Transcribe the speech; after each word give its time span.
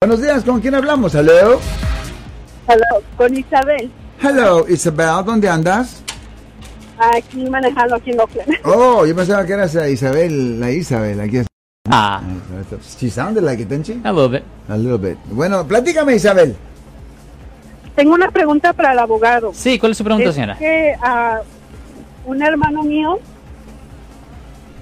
Buenos 0.00 0.22
días, 0.22 0.44
¿con 0.44 0.60
quién 0.60 0.76
hablamos? 0.76 1.12
Hello. 1.12 1.58
Hello, 2.68 3.02
con 3.16 3.36
Isabel. 3.36 3.90
Hello, 4.22 4.64
Isabel, 4.68 5.24
¿dónde 5.24 5.48
andas? 5.48 6.04
Aquí 7.16 7.50
manejando 7.50 7.96
aquí 7.96 8.12
en 8.12 8.20
Oakland. 8.20 8.48
Oh, 8.64 9.04
yo 9.04 9.16
pensaba 9.16 9.44
que 9.44 9.54
eras 9.54 9.74
Isabel, 9.90 10.60
la 10.60 10.70
Isabel, 10.70 11.20
aquí 11.20 11.38
es. 11.38 11.46
Ah, 11.90 12.22
She 13.00 13.10
sounded 13.10 13.42
like 13.42 13.60
it, 13.60 13.68
didn't 13.68 13.86
she? 13.86 14.00
a 14.04 14.12
little 14.12 14.28
bit. 14.28 14.44
A 14.68 14.76
little 14.76 14.98
bit. 14.98 15.18
Bueno, 15.32 15.66
platícame, 15.66 16.14
Isabel. 16.14 16.54
Tengo 17.96 18.14
una 18.14 18.30
pregunta 18.30 18.72
para 18.72 18.92
el 18.92 19.00
abogado. 19.00 19.50
Sí, 19.52 19.80
¿cuál 19.80 19.90
es 19.90 19.98
su 19.98 20.04
pregunta, 20.04 20.28
es 20.28 20.34
señora? 20.36 20.56
que 20.58 20.94
ah, 21.02 21.40
un 22.24 22.40
hermano 22.40 22.84
mío 22.84 23.18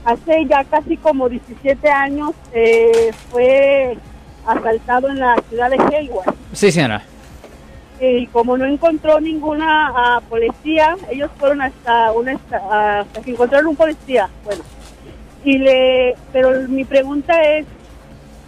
hace 0.04 0.44
ya 0.46 0.62
casi 0.64 0.98
como 0.98 1.26
17 1.28 1.88
años 1.90 2.32
eh, 2.52 3.10
fue 3.30 3.65
asaltado 4.46 5.08
en 5.08 5.18
la 5.20 5.36
ciudad 5.48 5.70
de 5.70 5.76
Hayward. 5.96 6.34
Sí, 6.52 6.70
señora. 6.70 7.02
Y 8.00 8.26
como 8.28 8.56
no 8.58 8.66
encontró 8.66 9.20
ninguna 9.20 9.88
ah, 9.94 10.20
policía, 10.28 10.96
ellos 11.10 11.30
fueron 11.38 11.62
hasta 11.62 12.12
una 12.12 12.32
esta- 12.32 13.00
hasta 13.00 13.20
que 13.22 13.30
encontraron 13.30 13.68
un 13.68 13.76
policía. 13.76 14.28
Bueno, 14.44 14.62
y 15.44 15.58
le, 15.58 16.14
pero 16.32 16.50
mi 16.68 16.84
pregunta 16.84 17.40
es, 17.42 17.66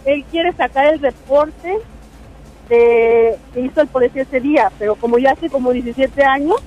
él 0.05 0.23
quiere 0.31 0.51
sacar 0.53 0.93
el 0.93 0.99
reporte 0.99 1.77
de 2.69 3.37
que 3.53 3.61
hizo 3.61 3.81
el 3.81 3.87
policía 3.87 4.21
ese 4.21 4.39
día, 4.39 4.71
pero 4.77 4.95
como 4.95 5.17
ya 5.17 5.31
hace 5.31 5.49
como 5.49 5.71
17 5.71 6.23
años, 6.23 6.57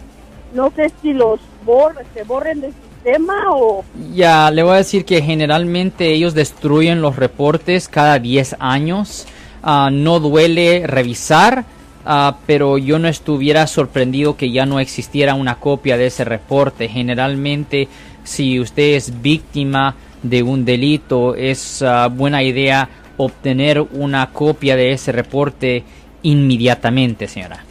no 0.52 0.70
sé 0.72 0.90
si 1.00 1.12
los 1.12 1.40
bor 1.64 1.94
se 2.14 2.24
borren 2.24 2.60
del 2.60 2.74
sistema 3.02 3.44
o 3.50 3.84
Ya, 4.14 4.50
le 4.50 4.62
voy 4.62 4.74
a 4.74 4.76
decir 4.76 5.04
que 5.04 5.22
generalmente 5.22 6.12
ellos 6.12 6.34
destruyen 6.34 7.02
los 7.02 7.16
reportes 7.16 7.88
cada 7.88 8.18
10 8.18 8.56
años. 8.58 9.26
Ah, 9.62 9.90
no 9.92 10.20
duele 10.20 10.86
revisar, 10.86 11.64
ah, 12.04 12.36
pero 12.46 12.78
yo 12.78 12.98
no 12.98 13.08
estuviera 13.08 13.66
sorprendido 13.66 14.36
que 14.36 14.50
ya 14.50 14.66
no 14.66 14.80
existiera 14.80 15.34
una 15.34 15.56
copia 15.56 15.96
de 15.96 16.06
ese 16.06 16.24
reporte. 16.24 16.88
Generalmente, 16.88 17.88
si 18.24 18.60
usted 18.60 18.94
es 18.94 19.22
víctima 19.22 19.94
de 20.22 20.42
un 20.42 20.64
delito, 20.64 21.34
es 21.34 21.82
ah, 21.82 22.08
buena 22.08 22.42
idea 22.42 22.88
obtener 23.16 23.80
una 23.80 24.30
copia 24.32 24.76
de 24.76 24.92
ese 24.92 25.12
reporte 25.12 25.84
inmediatamente, 26.22 27.28
señora. 27.28 27.64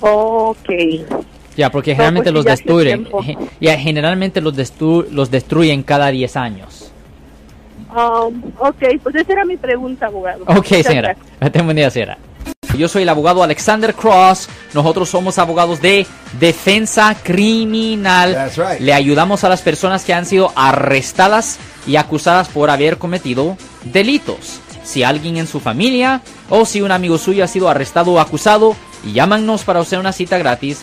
Ok. 0.00 0.68
Ya, 1.56 1.70
porque 1.70 1.92
No, 1.92 1.96
generalmente 1.96 2.32
pues 2.32 2.34
los 2.34 2.44
destruyen. 2.44 3.08
Ya, 3.60 3.78
generalmente 3.78 4.40
los, 4.40 4.54
destru- 4.56 5.08
los 5.10 5.30
destruyen 5.30 5.82
cada 5.82 6.08
10 6.08 6.36
años. 6.36 6.90
Um, 7.90 8.42
ok, 8.58 8.82
pues 9.02 9.14
esa 9.14 9.32
era 9.32 9.44
mi 9.44 9.56
pregunta, 9.56 10.06
abogado. 10.06 10.42
Ok, 10.44 10.56
Muchas 10.56 10.86
señora. 10.86 11.14
gracias. 11.14 11.52
Tengo 11.52 11.64
buen 11.66 11.76
día, 11.76 11.90
señora. 11.90 12.18
Yo 12.76 12.88
soy 12.88 13.02
el 13.02 13.08
abogado 13.08 13.42
Alexander 13.44 13.94
Cross. 13.94 14.48
Nosotros 14.74 15.08
somos 15.08 15.38
abogados 15.38 15.80
de 15.80 16.04
defensa 16.40 17.16
criminal. 17.22 18.32
That's 18.34 18.56
right. 18.56 18.80
Le 18.80 18.92
ayudamos 18.92 19.44
a 19.44 19.48
las 19.48 19.62
personas 19.62 20.04
que 20.04 20.12
han 20.12 20.26
sido 20.26 20.50
arrestadas 20.56 21.58
y 21.86 21.94
acusadas 21.96 22.48
por 22.48 22.70
haber 22.70 22.98
cometido 22.98 23.56
delitos. 23.84 24.60
Si 24.82 25.04
alguien 25.04 25.36
en 25.36 25.46
su 25.46 25.60
familia 25.60 26.20
o 26.50 26.66
si 26.66 26.82
un 26.82 26.90
amigo 26.90 27.16
suyo 27.16 27.44
ha 27.44 27.48
sido 27.48 27.68
arrestado 27.68 28.12
o 28.12 28.18
acusado, 28.20 28.74
llámanos 29.12 29.62
para 29.62 29.78
hacer 29.80 30.00
una 30.00 30.12
cita 30.12 30.36
gratis. 30.36 30.82